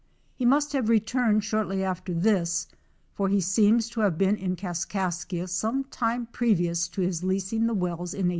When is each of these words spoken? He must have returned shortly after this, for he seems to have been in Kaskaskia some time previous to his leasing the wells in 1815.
He 0.33 0.45
must 0.47 0.73
have 0.73 0.89
returned 0.89 1.43
shortly 1.43 1.83
after 1.83 2.11
this, 2.11 2.67
for 3.13 3.29
he 3.29 3.39
seems 3.39 3.87
to 3.89 3.99
have 4.01 4.17
been 4.17 4.35
in 4.35 4.55
Kaskaskia 4.55 5.47
some 5.47 5.83
time 5.83 6.25
previous 6.31 6.87
to 6.87 7.01
his 7.01 7.23
leasing 7.23 7.67
the 7.67 7.75
wells 7.75 8.15
in 8.15 8.25
1815. 8.25 8.29